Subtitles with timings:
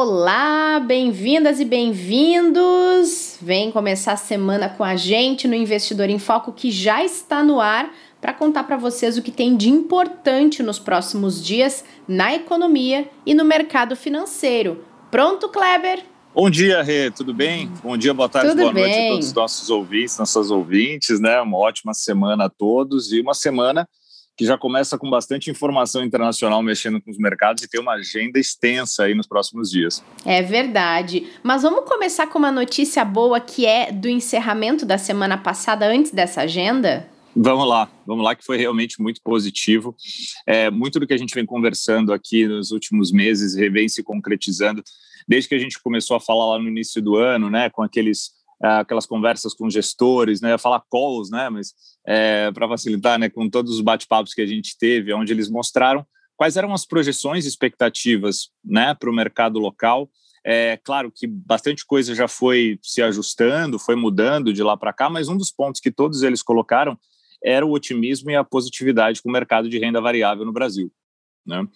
[0.00, 3.36] Olá, bem-vindas e bem-vindos!
[3.42, 7.60] Vem começar a semana com a gente no Investidor em Foco que já está no
[7.60, 13.10] ar para contar para vocês o que tem de importante nos próximos dias na economia
[13.26, 14.84] e no mercado financeiro.
[15.10, 16.04] Pronto, Kleber?
[16.32, 17.68] Bom dia, Rê, tudo bem?
[17.82, 18.84] Bom dia, boa tarde, tudo boa bem.
[18.84, 21.40] noite a todos os nossos ouvintes, nossas ouvintes, né?
[21.40, 23.88] Uma ótima semana a todos e uma semana
[24.38, 28.38] que já começa com bastante informação internacional mexendo com os mercados e tem uma agenda
[28.38, 30.02] extensa aí nos próximos dias.
[30.24, 31.26] É verdade.
[31.42, 36.12] Mas vamos começar com uma notícia boa que é do encerramento da semana passada, antes
[36.12, 37.08] dessa agenda?
[37.34, 39.94] Vamos lá, vamos lá, que foi realmente muito positivo.
[40.46, 44.84] É, muito do que a gente vem conversando aqui nos últimos meses vem se concretizando,
[45.26, 48.37] desde que a gente começou a falar lá no início do ano, né, com aqueles
[48.60, 51.72] aquelas conversas com gestores, né, falar calls, né, mas
[52.06, 56.04] é, para facilitar, né, com todos os bate-papos que a gente teve, onde eles mostraram
[56.36, 60.08] quais eram as projeções e expectativas, né, para o mercado local.
[60.46, 65.10] É claro que bastante coisa já foi se ajustando, foi mudando de lá para cá,
[65.10, 66.96] mas um dos pontos que todos eles colocaram
[67.44, 70.92] era o otimismo e a positividade com o mercado de renda variável no Brasil.
[71.48, 71.66] Né?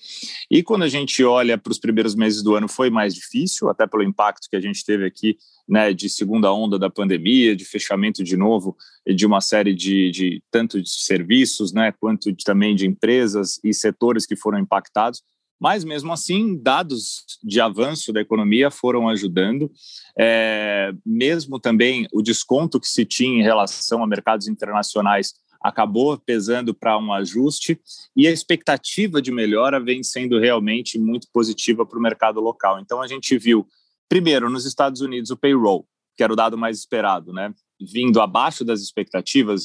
[0.51, 3.87] E quando a gente olha para os primeiros meses do ano, foi mais difícil, até
[3.87, 8.23] pelo impacto que a gente teve aqui né, de segunda onda da pandemia, de fechamento
[8.23, 12.87] de novo de uma série de, de tanto de serviços, né, quanto de, também de
[12.87, 15.23] empresas e setores que foram impactados.
[15.59, 19.71] Mas mesmo assim, dados de avanço da economia foram ajudando.
[20.19, 26.75] É, mesmo também o desconto que se tinha em relação a mercados internacionais acabou pesando
[26.75, 27.81] para um ajuste
[28.17, 32.81] e a expectativa de melhora vem sendo realmente muito positiva para o mercado local.
[32.81, 33.67] Então a gente viu,
[34.09, 35.87] primeiro, nos Estados Unidos, o payroll,
[36.17, 37.55] que era o dado mais esperado, né?
[37.81, 39.65] Vindo abaixo das expectativas,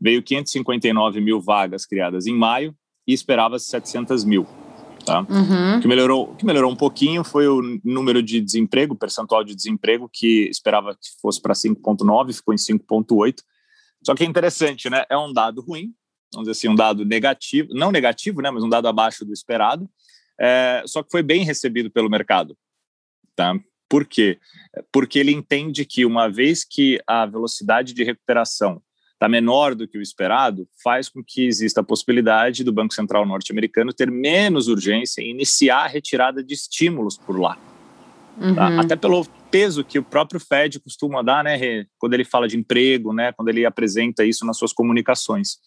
[0.00, 2.74] veio 559 mil vagas criadas em maio
[3.06, 4.46] e esperava-se 700 mil.
[5.04, 5.20] Tá?
[5.20, 5.78] Uhum.
[5.78, 9.54] O que melhorou, que melhorou um pouquinho foi o número de desemprego, o percentual de
[9.54, 13.36] desemprego, que esperava que fosse para 5,9, ficou em 5,8
[14.08, 15.04] só que é interessante, né?
[15.10, 15.92] É um dado ruim,
[16.32, 18.50] vamos dizer assim, um dado negativo, não negativo, né?
[18.50, 19.86] Mas um dado abaixo do esperado.
[20.40, 22.56] É, só que foi bem recebido pelo mercado,
[23.36, 23.54] tá?
[23.86, 24.38] Por quê?
[24.90, 28.80] Porque ele entende que uma vez que a velocidade de recuperação
[29.12, 33.26] está menor do que o esperado, faz com que exista a possibilidade do Banco Central
[33.26, 37.58] norte-americano ter menos urgência em iniciar a retirada de estímulos por lá.
[38.38, 38.46] Tá?
[38.46, 38.54] Uhum.
[38.54, 38.80] Tá?
[38.80, 43.12] Até pelo peso que o próprio Fed costuma dar, né, quando ele fala de emprego,
[43.12, 45.58] né, quando ele apresenta isso nas suas comunicações.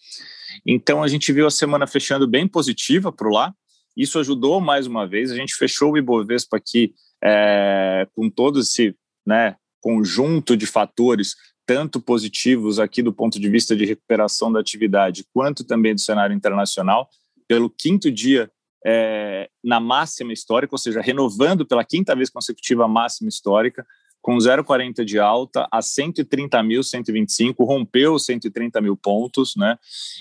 [0.65, 3.53] Então a gente viu a semana fechando bem positiva para lá.
[3.95, 5.31] Isso ajudou mais uma vez.
[5.31, 6.93] A gente fechou o Ibovespa aqui
[7.23, 8.95] é, com todo esse
[9.25, 15.25] né, conjunto de fatores, tanto positivos aqui do ponto de vista de recuperação da atividade,
[15.33, 17.09] quanto também do cenário internacional,
[17.47, 18.49] pelo quinto dia
[18.86, 23.86] é, na máxima histórica, ou seja, renovando pela quinta vez consecutiva a máxima histórica,
[24.22, 29.78] com 0,40 de alta a 130.125, rompeu 130 mil pontos, né?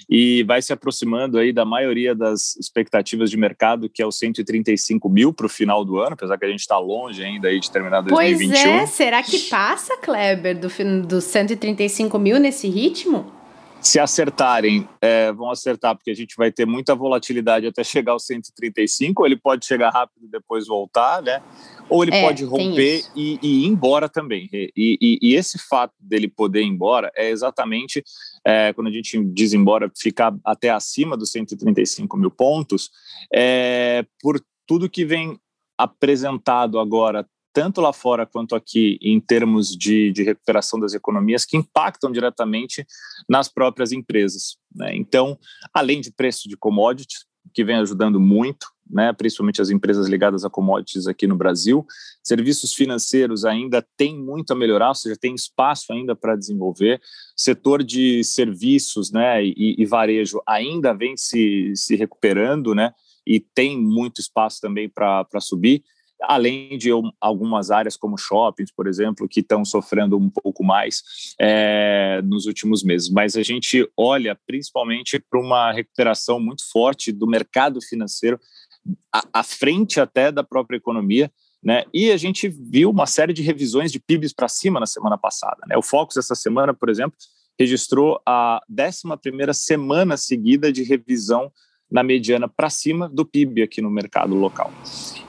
[0.09, 5.07] E vai se aproximando aí da maioria das expectativas de mercado, que é o 135
[5.09, 7.71] mil para o final do ano, apesar que a gente está longe ainda aí de
[7.71, 8.49] terminar 2021.
[8.49, 10.69] Pois é, será que passa, Kleber, do,
[11.07, 13.40] do 135 mil nesse ritmo?
[13.81, 18.27] Se acertarem, é, vão acertar, porque a gente vai ter muita volatilidade até chegar aos
[18.27, 21.43] 135, ou ele pode chegar rápido e depois voltar, né?
[21.89, 24.49] Ou ele é, pode romper e, e, ir embora também.
[24.53, 28.05] E, e, e, esse fato dele poder ir embora é exatamente
[28.47, 32.91] é, quando a gente diz embora, ficar até acima dos 135 mil pontos,
[33.33, 35.39] é, por tudo que vem
[35.77, 41.57] apresentado agora tanto lá fora quanto aqui, em termos de, de recuperação das economias, que
[41.57, 42.87] impactam diretamente
[43.29, 44.57] nas próprias empresas.
[44.75, 44.95] Né?
[44.97, 45.39] Então,
[45.73, 50.51] além de preço de commodities, que vem ajudando muito, né, principalmente as empresas ligadas a
[50.51, 51.87] commodities aqui no Brasil.
[52.23, 57.01] Serviços financeiros ainda tem muito a melhorar, ou seja, tem espaço ainda para desenvolver.
[57.37, 62.93] Setor de serviços né, e, e, varejo ainda vem se, se recuperando, né,
[63.27, 65.85] e tem muito espaço também para subir
[66.23, 66.91] além de
[67.21, 71.03] algumas áreas como shoppings, por exemplo, que estão sofrendo um pouco mais
[71.41, 73.09] é, nos últimos meses.
[73.11, 78.39] Mas a gente olha principalmente para uma recuperação muito forte do mercado financeiro,
[79.13, 81.31] à, frente até da própria economia,
[81.63, 81.85] Né?
[81.93, 85.61] E a gente viu uma série de revisões de PIBs para cima na semana passada.
[85.69, 85.77] Né?
[85.77, 87.19] O Focus, essa semana, por exemplo,
[87.59, 91.53] registrou a 11 semana seguida de revisão
[91.91, 94.73] na mediana para cima do PIB aqui no mercado local.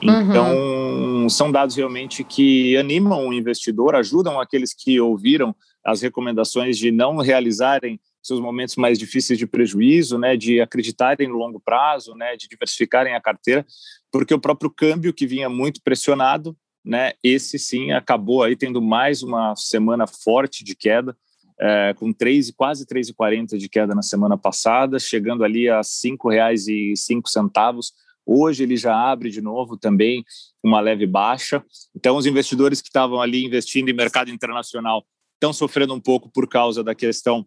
[0.00, 1.28] Então, uhum.
[1.28, 5.54] são dados realmente que animam o investidor, ajudam aqueles que ouviram
[5.84, 11.36] as recomendações de não realizarem seus momentos mais difíceis de prejuízo, né, de acreditarem no
[11.36, 13.66] longo prazo, né, de diversificarem a carteira,
[14.12, 19.24] porque o próprio câmbio que vinha muito pressionado, né, esse sim acabou aí tendo mais
[19.24, 21.16] uma semana forte de queda,
[21.60, 27.92] é, com 3, quase 3,40 de queda na semana passada, chegando ali a R$ 5,05.
[28.24, 30.24] Hoje ele já abre de novo também
[30.62, 31.64] uma leve baixa.
[31.94, 35.04] Então, os investidores que estavam ali investindo em mercado internacional
[35.34, 37.44] estão sofrendo um pouco por causa da questão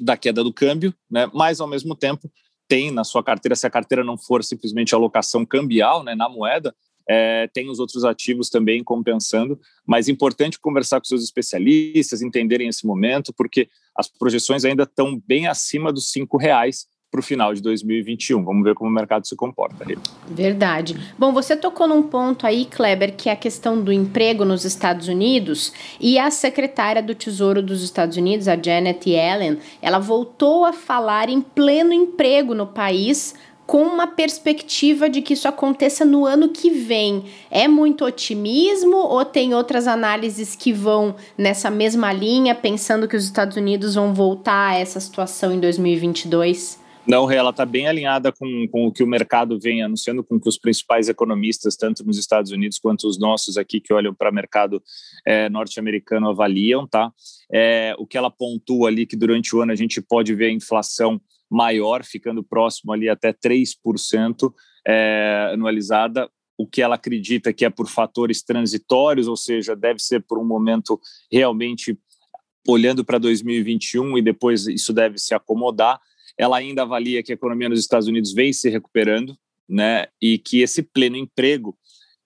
[0.00, 1.30] da queda do câmbio, né?
[1.32, 2.30] mas ao mesmo tempo
[2.66, 6.74] tem na sua carteira, se a carteira não for simplesmente alocação cambial né, na moeda,
[7.12, 12.68] é, tem os outros ativos também compensando, mas é importante conversar com seus especialistas, entenderem
[12.68, 17.52] esse momento, porque as projeções ainda estão bem acima dos cinco reais para o final
[17.52, 18.44] de 2021.
[18.44, 19.84] Vamos ver como o mercado se comporta.
[20.28, 20.96] Verdade.
[21.18, 25.08] Bom, você tocou num ponto aí, Kleber, que é a questão do emprego nos Estados
[25.08, 30.72] Unidos e a secretária do Tesouro dos Estados Unidos, a Janet Yellen, ela voltou a
[30.72, 33.34] falar em pleno emprego no país
[33.70, 37.26] com uma perspectiva de que isso aconteça no ano que vem.
[37.48, 43.22] É muito otimismo ou tem outras análises que vão nessa mesma linha, pensando que os
[43.22, 46.80] Estados Unidos vão voltar a essa situação em 2022?
[47.06, 50.48] Não, ela está bem alinhada com, com o que o mercado vem anunciando, com que
[50.48, 54.34] os principais economistas, tanto nos Estados Unidos quanto os nossos aqui que olham para o
[54.34, 54.82] mercado
[55.24, 57.12] é, norte-americano, avaliam, tá?
[57.52, 60.52] É, o que ela pontua ali que durante o ano a gente pode ver a
[60.52, 61.20] inflação
[61.50, 64.52] maior, ficando próximo ali até 3%
[64.86, 70.22] é, anualizada, o que ela acredita que é por fatores transitórios, ou seja, deve ser
[70.22, 71.00] por um momento
[71.32, 71.98] realmente
[72.68, 75.98] olhando para 2021 e depois isso deve se acomodar.
[76.38, 79.36] Ela ainda avalia que a economia nos Estados Unidos vem se recuperando,
[79.68, 81.76] né, e que esse pleno emprego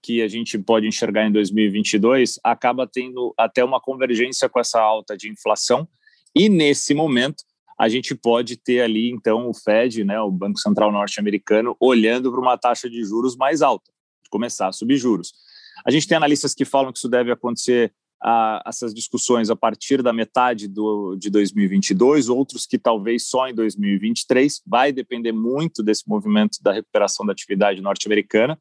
[0.03, 5.17] que a gente pode enxergar em 2022 acaba tendo até uma convergência com essa alta
[5.17, 5.89] de inflação
[6.35, 7.45] e nesse momento
[7.79, 12.41] a gente pode ter ali, então, o Fed, né, o Banco Central norte-americano, olhando para
[12.41, 13.91] uma taxa de juros mais alta,
[14.31, 15.33] começar a subir juros.
[15.85, 17.93] A gente tem analistas que falam que isso deve acontecer,
[18.23, 23.55] a, essas discussões, a partir da metade do, de 2022, outros que talvez só em
[23.55, 28.59] 2023, vai depender muito desse movimento da recuperação da atividade norte-americana.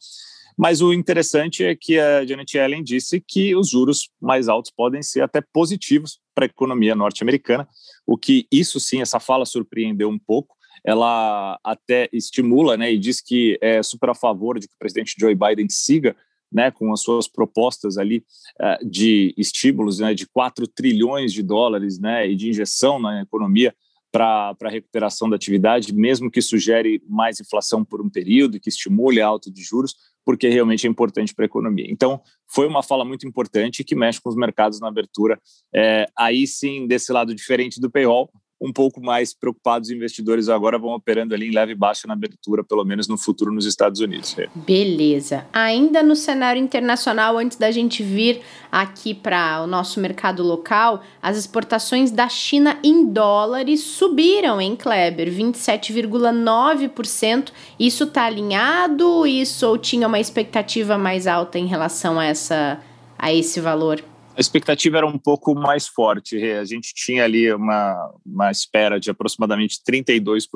[0.58, 5.02] Mas o interessante é que a Janet Yellen disse que os juros mais altos podem
[5.02, 7.68] ser até positivos para a economia norte-americana,
[8.06, 10.56] o que isso sim, essa fala surpreendeu um pouco.
[10.86, 15.16] Ela até estimula né, e diz que é super a favor de que o presidente
[15.18, 16.16] Joe Biden siga
[16.52, 18.24] né, com as suas propostas ali
[18.62, 23.74] uh, de estímulos né, de 4 trilhões de dólares né, e de injeção na economia
[24.12, 29.20] para a recuperação da atividade, mesmo que sugere mais inflação por um período, que estimule
[29.20, 31.88] a alta de juros, porque realmente é importante para a economia.
[31.90, 35.40] Então, foi uma fala muito importante que mexe com os mercados na abertura.
[35.74, 38.30] É, aí sim, desse lado diferente do payroll,
[38.64, 42.64] um pouco mais preocupados os investidores agora vão operando ali em leve baixa na abertura,
[42.64, 44.34] pelo menos no futuro nos Estados Unidos.
[44.56, 45.46] Beleza.
[45.52, 48.40] Ainda no cenário internacional, antes da gente vir
[48.72, 55.30] aqui para o nosso mercado local, as exportações da China em dólares subiram, hein, Kleber?
[55.30, 57.52] 27,9%.
[57.78, 59.28] Isso está alinhado?
[59.28, 62.80] Isso ou tinha uma expectativa mais alta em relação a, essa,
[63.20, 64.02] a esse valor?
[64.36, 66.38] A expectativa era um pouco mais forte.
[66.44, 70.48] A gente tinha ali uma, uma espera de aproximadamente 32%,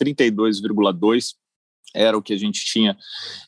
[0.00, 1.34] 32,2%
[1.94, 2.96] era o que a gente tinha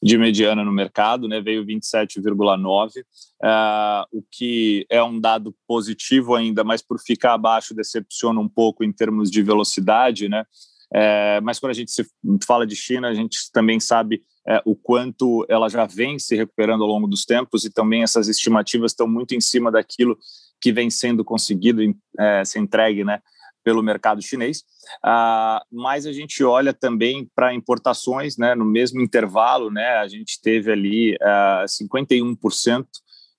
[0.00, 1.40] de mediana no mercado, né?
[1.40, 3.02] veio 27,9%,
[3.42, 8.84] uh, o que é um dado positivo ainda, mas por ficar abaixo decepciona um pouco
[8.84, 10.44] em termos de velocidade, né?
[10.92, 12.06] É, mas quando a gente se
[12.46, 16.82] fala de China, a gente também sabe é, o quanto ela já vem se recuperando
[16.82, 20.16] ao longo dos tempos e também essas estimativas estão muito em cima daquilo
[20.60, 21.82] que vem sendo conseguido
[22.18, 23.20] é, ser entregue né,
[23.64, 24.62] pelo mercado chinês.
[25.04, 30.40] Ah, mas a gente olha também para importações, né, no mesmo intervalo, né, a gente
[30.40, 32.86] teve ali ah, 51%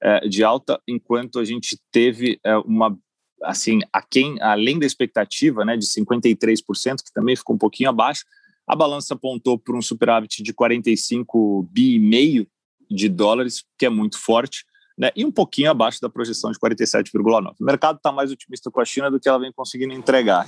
[0.03, 2.95] é, de alta, enquanto a gente teve é, uma
[3.43, 8.25] assim, a quem, além da expectativa, né, de 53%, que também ficou um pouquinho abaixo,
[8.67, 12.47] a balança apontou por um superávit de 45 bi e meio
[12.89, 14.65] de dólares, que é muito forte,
[14.97, 17.53] né, e um pouquinho abaixo da projeção de 47,9.
[17.59, 20.43] O mercado está mais otimista com a China do que ela vem conseguindo entregar.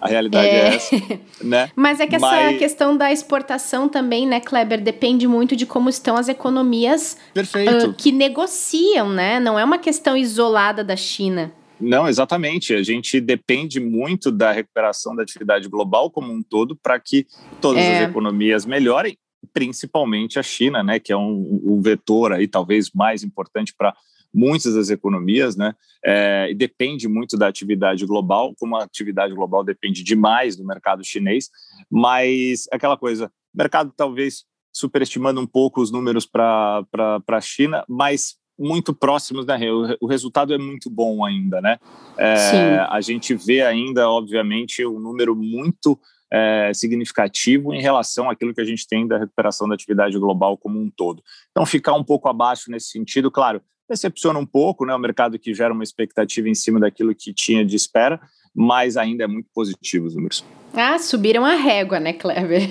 [0.00, 0.96] A realidade é, é essa.
[1.42, 1.70] Né?
[1.74, 2.58] Mas é que essa Mas...
[2.58, 8.12] questão da exportação também, né, Kleber, depende muito de como estão as economias uh, que
[8.12, 9.40] negociam, né?
[9.40, 11.52] Não é uma questão isolada da China.
[11.80, 12.74] Não, exatamente.
[12.74, 17.26] A gente depende muito da recuperação da atividade global como um todo para que
[17.60, 18.04] todas é.
[18.04, 19.16] as economias melhorem
[19.52, 23.94] principalmente a China, né, que é um, um vetor aí talvez mais importante para
[24.32, 29.64] muitas das economias, né, é, e depende muito da atividade global, como a atividade global
[29.64, 31.50] depende demais do mercado chinês,
[31.90, 36.84] mas aquela coisa, o mercado talvez superestimando um pouco os números para
[37.26, 39.58] a China, mas muito próximos, né?
[39.72, 41.78] O, o, resultado é muito bom ainda, né?
[42.18, 45.98] É, a gente vê ainda, obviamente, um número muito
[46.30, 50.78] é, significativo em relação àquilo que a gente tem da recuperação da atividade global como
[50.78, 51.22] um todo.
[51.50, 54.94] Então, ficar um pouco abaixo nesse sentido, claro, decepciona um pouco, né?
[54.94, 58.20] O mercado que gera uma expectativa em cima daquilo que tinha de espera,
[58.54, 60.44] mas ainda é muito positivo os números.
[60.74, 62.68] Ah, subiram a régua, né, Kleber?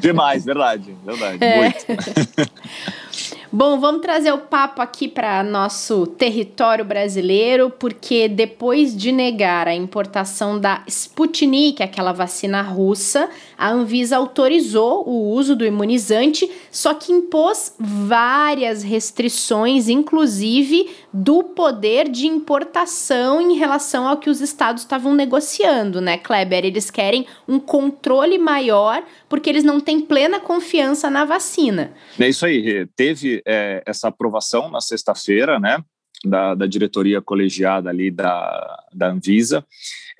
[0.00, 1.60] Demais, verdade, verdade, é.
[1.60, 1.86] muito.
[3.50, 9.74] Bom, vamos trazer o papo aqui para nosso território brasileiro, porque depois de negar a
[9.74, 17.10] importação da Sputnik, aquela vacina russa, a Anvisa autorizou o uso do imunizante, só que
[17.10, 25.14] impôs várias restrições, inclusive do poder de importação em relação ao que os estados estavam
[25.14, 26.66] negociando, né, Kleber?
[26.66, 31.92] Eles querem um controle maior porque eles não têm plena confiança na vacina.
[32.20, 35.82] É isso aí, teve é, essa aprovação na sexta-feira, né,
[36.24, 39.64] da, da, diretoria colegiada ali da, da Anvisa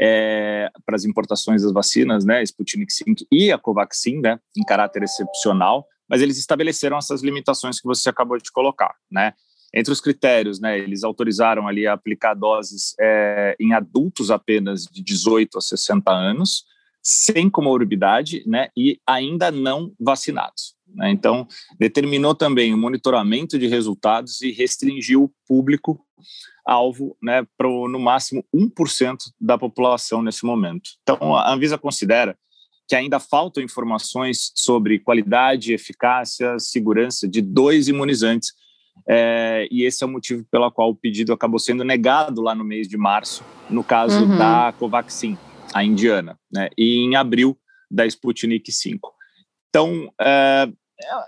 [0.00, 5.02] é, para as importações das vacinas, né, Sputnik 5 e a Covaxin, né, em caráter
[5.02, 9.34] excepcional, mas eles estabeleceram essas limitações que você acabou de colocar, né,
[9.75, 15.02] entre os critérios, né, eles autorizaram ali a aplicar doses é, em adultos apenas de
[15.02, 16.64] 18 a 60 anos,
[17.02, 20.74] sem comorbidade, né, e ainda não vacinados.
[20.94, 21.10] Né?
[21.10, 21.46] Então,
[21.78, 26.00] determinou também o monitoramento de resultados e restringiu o público
[26.66, 30.90] alvo né, para no máximo 1% da população nesse momento.
[31.02, 32.36] Então, a Anvisa considera
[32.86, 38.52] que ainda faltam informações sobre qualidade, eficácia, segurança de dois imunizantes,
[39.06, 42.64] é, e esse é o motivo pelo qual o pedido acabou sendo negado lá no
[42.64, 44.38] mês de março, no caso uhum.
[44.38, 45.36] da Covaxin,
[45.72, 47.58] a indiana, né, e em abril
[47.90, 49.14] da Sputnik 5.
[49.68, 50.68] Então, é,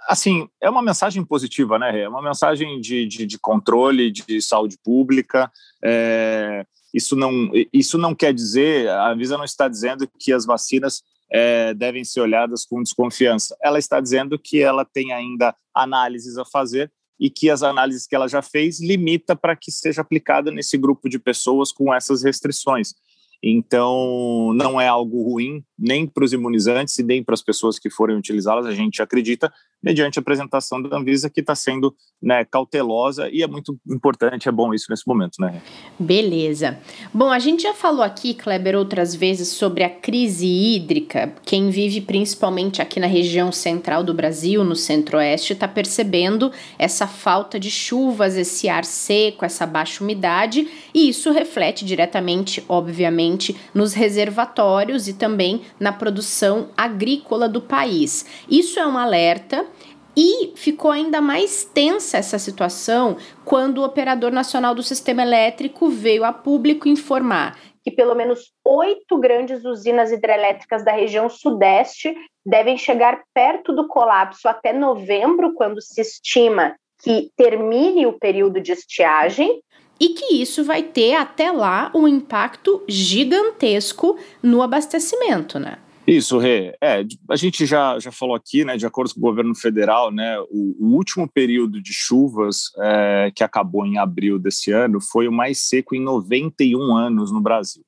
[0.08, 2.00] assim, é uma mensagem positiva, né?
[2.00, 5.50] É uma mensagem de, de, de controle, de saúde pública.
[5.84, 11.02] É, isso, não, isso não quer dizer, a Anvisa não está dizendo que as vacinas
[11.32, 13.56] é, devem ser olhadas com desconfiança.
[13.62, 18.16] Ela está dizendo que ela tem ainda análises a fazer e que as análises que
[18.16, 22.94] ela já fez limita para que seja aplicada nesse grupo de pessoas com essas restrições.
[23.42, 27.88] Então, não é algo ruim nem para os imunizantes e nem para as pessoas que
[27.88, 33.30] forem utilizá-las, a gente acredita, mediante a apresentação da Anvisa, que está sendo né, cautelosa
[33.30, 35.62] e é muito importante, é bom isso nesse momento, né?
[35.98, 36.78] Beleza.
[37.14, 41.32] Bom, a gente já falou aqui, Kleber, outras vezes sobre a crise hídrica.
[41.44, 47.58] Quem vive principalmente aqui na região central do Brasil, no centro-oeste, está percebendo essa falta
[47.58, 55.08] de chuvas, esse ar seco, essa baixa umidade, e isso reflete diretamente, obviamente, nos reservatórios
[55.08, 58.26] e também na produção agrícola do país.
[58.48, 59.69] Isso é um alerta
[60.16, 66.24] e ficou ainda mais tensa essa situação quando o Operador Nacional do Sistema Elétrico veio
[66.24, 72.14] a público informar que pelo menos oito grandes usinas hidrelétricas da região sudeste
[72.44, 78.72] devem chegar perto do colapso até novembro, quando se estima que termine o período de
[78.72, 79.62] estiagem,
[79.98, 85.78] e que isso vai ter até lá um impacto gigantesco no abastecimento, né?
[86.10, 86.76] Isso, Rê.
[86.82, 90.40] É, a gente já, já falou aqui, né, de acordo com o governo federal, né,
[90.50, 95.32] o, o último período de chuvas é, que acabou em abril desse ano foi o
[95.32, 97.84] mais seco em 91 anos no Brasil.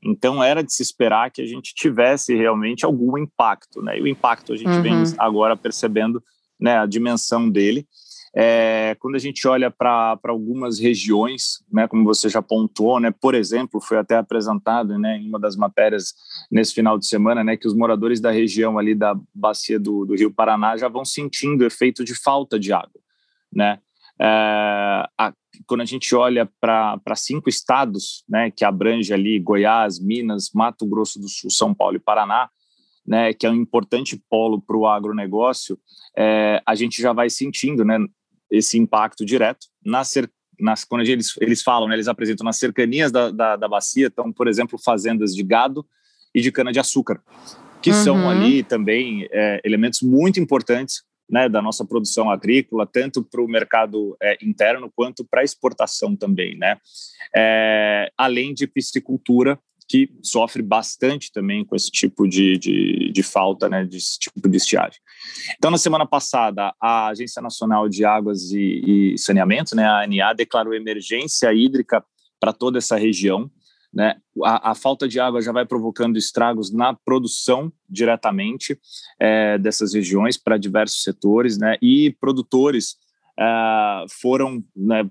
[0.00, 3.98] Então era de se esperar que a gente tivesse realmente algum impacto, né?
[3.98, 4.82] E o impacto a gente uhum.
[4.82, 6.22] vem agora percebendo,
[6.60, 7.84] né, a dimensão dele.
[8.36, 13.32] É, quando a gente olha para algumas regiões, né, como você já pontuou, né, por
[13.32, 16.14] exemplo, foi até apresentado né, em uma das matérias
[16.50, 20.16] nesse final de semana, né, que os moradores da região ali da bacia do, do
[20.16, 23.00] Rio Paraná já vão sentindo o efeito de falta de água,
[23.52, 23.78] né?
[24.20, 25.32] É, a,
[25.66, 31.20] quando a gente olha para cinco estados, né, que abrange ali Goiás, Minas, Mato Grosso
[31.20, 32.48] do Sul, São Paulo e Paraná,
[33.06, 35.78] né, que é um importante polo para o agronegócio,
[36.16, 37.98] é, a gente já vai sentindo, né,
[38.56, 40.14] esse impacto direto nas,
[40.58, 44.32] nas quando eles, eles falam, né, eles apresentam nas cercanias da, da, da bacia, estão,
[44.32, 45.86] por exemplo, fazendas de gado
[46.34, 47.20] e de cana-de-açúcar,
[47.82, 48.04] que uhum.
[48.04, 53.48] são ali também é, elementos muito importantes né, da nossa produção agrícola, tanto para o
[53.48, 56.76] mercado é, interno quanto para a exportação também, né?
[57.34, 59.58] É, além de piscicultura,
[59.88, 64.56] que sofre bastante também com esse tipo de, de, de falta, né, desse tipo de
[64.56, 64.98] estiagem.
[65.56, 70.34] Então, na semana passada, a Agência Nacional de Águas e, e Saneamento, né, a ANA,
[70.34, 72.04] declarou emergência hídrica
[72.40, 73.50] para toda essa região.
[73.92, 74.16] Né?
[74.44, 78.76] A, a, falta de água já vai provocando estragos na produção diretamente
[79.20, 81.76] é, dessas regiões para diversos setores, né?
[81.80, 82.96] E produtores
[83.38, 85.08] é, foram né,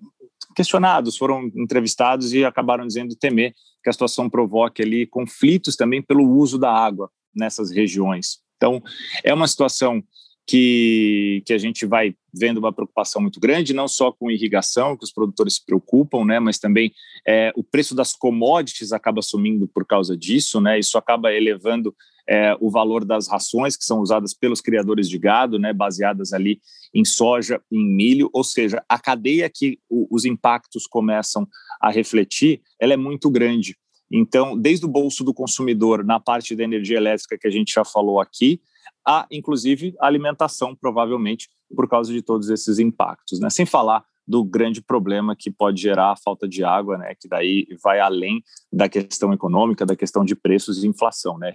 [0.53, 6.29] questionados, foram entrevistados e acabaram dizendo temer que a situação provoque ali conflitos também pelo
[6.29, 8.39] uso da água nessas regiões.
[8.57, 8.81] Então,
[9.23, 10.01] é uma situação
[10.45, 15.03] que, que a gente vai vendo uma preocupação muito grande, não só com irrigação, que
[15.03, 16.91] os produtores se preocupam, né, mas também
[17.27, 21.95] é, o preço das commodities acaba sumindo por causa disso, né, isso acaba elevando
[22.27, 26.59] é, o valor das rações que são usadas pelos criadores de gado, né, baseadas ali
[26.93, 31.47] em soja, em milho, ou seja, a cadeia que o, os impactos começam
[31.81, 33.75] a refletir, ela é muito grande.
[34.11, 37.83] Então, desde o bolso do consumidor na parte da energia elétrica que a gente já
[37.83, 38.61] falou aqui,
[39.05, 43.49] a inclusive a alimentação, provavelmente por causa de todos esses impactos, né?
[43.49, 47.13] Sem falar do grande problema que pode gerar a falta de água, né?
[47.19, 51.53] Que daí vai além da questão econômica, da questão de preços e inflação, né?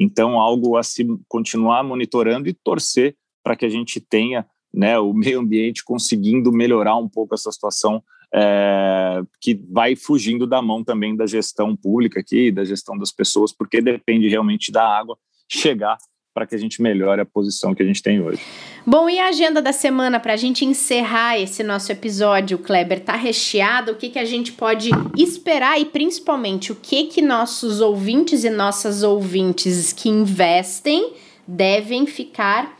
[0.00, 3.14] Então, algo a se continuar monitorando e torcer
[3.44, 8.02] para que a gente tenha né, o meio ambiente conseguindo melhorar um pouco essa situação
[8.34, 13.52] é, que vai fugindo da mão também da gestão pública aqui, da gestão das pessoas,
[13.52, 15.98] porque depende realmente da água chegar
[16.32, 18.40] para que a gente melhore a posição que a gente tem hoje.
[18.86, 23.16] Bom, e a agenda da semana para a gente encerrar esse nosso episódio, Kleber, tá
[23.16, 23.92] recheado?
[23.92, 28.50] O que, que a gente pode esperar e principalmente o que que nossos ouvintes e
[28.50, 31.12] nossas ouvintes que investem
[31.46, 32.78] devem ficar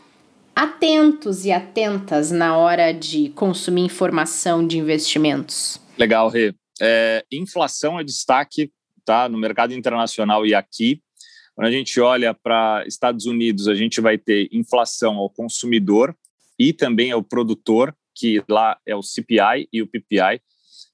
[0.55, 5.79] atentos e atentas na hora de consumir informação de investimentos?
[5.97, 6.53] Legal, Rê.
[6.81, 8.71] É, inflação é destaque
[9.05, 11.01] tá, no mercado internacional e aqui.
[11.55, 16.15] Quando a gente olha para Estados Unidos, a gente vai ter inflação ao consumidor
[16.57, 20.41] e também ao produtor, que lá é o CPI e o PPI,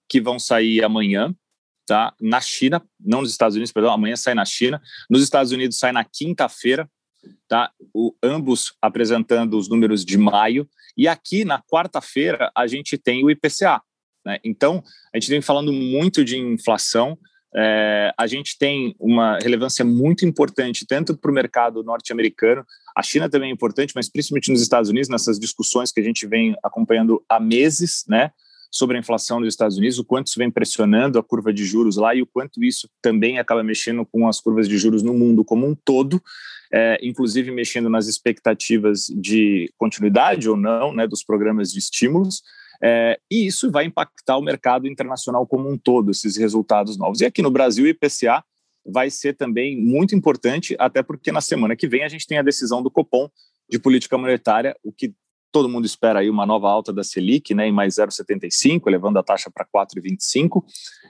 [0.10, 1.36] que vão sair amanhã.
[1.86, 2.14] Tá?
[2.20, 4.82] Na China, não nos Estados Unidos, perdão, amanhã sai na China.
[5.10, 6.90] Nos Estados Unidos sai na quinta-feira,
[7.48, 7.72] tá?
[7.94, 10.70] O, ambos apresentando os números de maio.
[10.98, 13.82] E aqui na quarta-feira a gente tem o IPCA.
[14.26, 14.40] Né?
[14.44, 17.18] Então, a gente vem falando muito de inflação.
[17.56, 23.30] É, a gente tem uma relevância muito importante tanto para o mercado norte-americano, a China
[23.30, 27.24] também é importante, mas principalmente nos Estados Unidos, nessas discussões que a gente vem acompanhando
[27.30, 28.32] há meses, né?
[28.72, 31.96] sobre a inflação dos Estados Unidos, o quanto isso vem pressionando a curva de juros
[31.98, 35.44] lá e o quanto isso também acaba mexendo com as curvas de juros no mundo
[35.44, 36.22] como um todo,
[36.72, 42.42] é, inclusive mexendo nas expectativas de continuidade ou não né, dos programas de estímulos.
[42.84, 47.22] É, e isso vai impactar o mercado internacional como um todo, esses resultados novos.
[47.22, 48.44] E aqui no Brasil, o IPCA
[48.86, 52.44] vai ser também muito importante, até porque na semana que vem a gente tem a
[52.44, 53.30] decisão do Copom
[53.70, 55.14] de política monetária, o que
[55.52, 59.24] todo mundo espera aí uma nova alta da Selic, né, em mais 0,75, levando a
[59.24, 60.64] taxa para 4,25.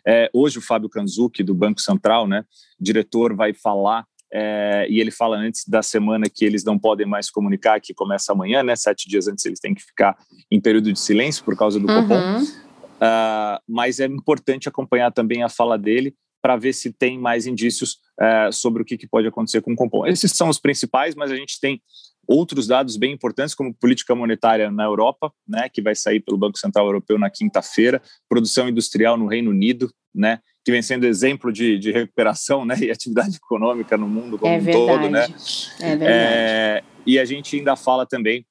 [0.08, 2.44] É, hoje o Fábio Kanzuki, do Banco Central, né,
[2.80, 7.30] diretor, vai falar é, e ele fala antes da semana que eles não podem mais
[7.30, 8.76] comunicar, que começa amanhã, né?
[8.76, 10.18] Sete dias antes eles têm que ficar
[10.52, 12.02] em período de silêncio por causa do uhum.
[12.02, 12.44] Copom.
[12.44, 17.98] Uh, mas é importante acompanhar também a fala dele para ver se tem mais indícios
[18.20, 20.06] uh, sobre o que, que, pode acontecer com o Copom.
[20.06, 21.82] Esses são os principais, mas a gente tem
[22.28, 26.60] outros dados bem importantes, como política monetária na Europa, né, que vai sair pelo Banco
[26.60, 31.80] Central Europeu na quinta-feira, produção industrial no Reino Unido, né, que vem sendo exemplo de,
[31.80, 35.10] de recuperação né, e atividade econômica no mundo como é um todo.
[35.10, 35.28] Né?
[35.80, 36.04] É verdade.
[36.14, 38.46] É, e a gente ainda fala também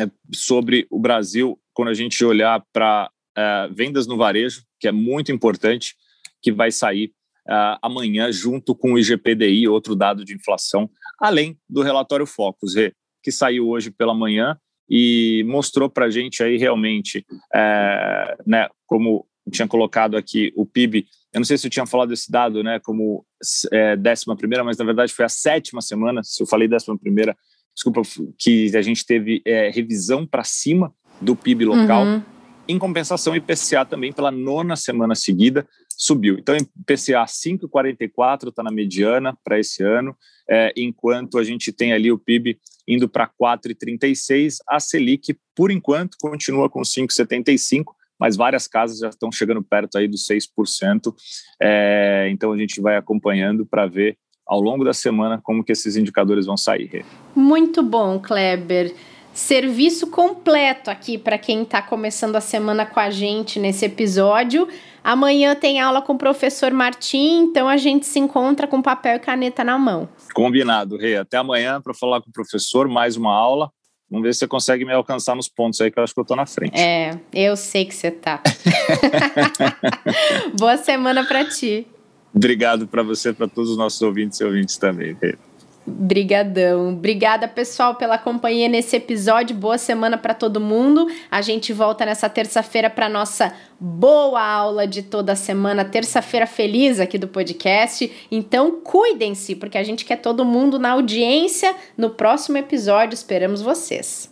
[0.00, 4.92] é, sobre o Brasil, quando a gente olhar para é, vendas no varejo, que é
[4.92, 5.94] muito importante,
[6.40, 7.12] que vai sair
[7.44, 12.76] Uh, amanhã, junto com o IGPDI, outro dado de inflação, além do relatório Focus,
[13.22, 14.56] que saiu hoje pela manhã
[14.88, 21.06] e mostrou para a gente aí realmente, é, né, como tinha colocado aqui o PIB,
[21.32, 23.24] eu não sei se eu tinha falado desse dado, né, como
[23.72, 27.36] é, décima primeira, mas na verdade foi a sétima semana, se eu falei décima primeira,
[27.74, 28.02] desculpa,
[28.38, 32.22] que a gente teve é, revisão para cima do PIB local, uhum.
[32.68, 36.38] Em compensação, o IPCA também, pela nona semana seguida, subiu.
[36.38, 40.16] Então, IPCA 5,44 está na mediana para esse ano,
[40.48, 44.56] é, enquanto a gente tem ali o PIB indo para 4,36.
[44.68, 47.84] A Selic, por enquanto, continua com 5,75,
[48.18, 51.12] mas várias casas já estão chegando perto aí dos 6%.
[51.60, 55.96] É, então, a gente vai acompanhando para ver ao longo da semana como que esses
[55.96, 57.04] indicadores vão sair.
[57.34, 58.94] Muito bom, Kleber
[59.32, 64.68] serviço completo aqui para quem está começando a semana com a gente nesse episódio.
[65.02, 69.18] Amanhã tem aula com o professor Martim, então a gente se encontra com papel e
[69.18, 70.08] caneta na mão.
[70.34, 71.16] Combinado, Rê.
[71.16, 73.70] Até amanhã para falar com o professor, mais uma aula.
[74.10, 76.22] Vamos ver se você consegue me alcançar nos pontos aí, que eu acho que eu
[76.22, 76.78] estou na frente.
[76.78, 78.42] É, eu sei que você tá.
[80.58, 81.86] Boa semana para ti.
[82.34, 85.36] Obrigado para você, para todos os nossos ouvintes e ouvintes também, Rê.
[85.84, 86.90] Brigadão.
[86.90, 89.56] Obrigada, pessoal, pela companhia nesse episódio.
[89.56, 91.08] Boa semana para todo mundo.
[91.30, 97.18] A gente volta nessa terça-feira para nossa boa aula de toda semana, terça-feira feliz aqui
[97.18, 98.10] do podcast.
[98.30, 103.14] Então, cuidem-se, porque a gente quer todo mundo na audiência no próximo episódio.
[103.14, 104.31] Esperamos vocês.